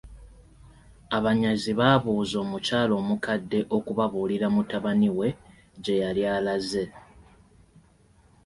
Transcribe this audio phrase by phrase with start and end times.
[1.17, 5.29] Abanyazi baabuuza omukyala omukadde okubabuulira mutabani we
[5.83, 6.85] gye yali alaze.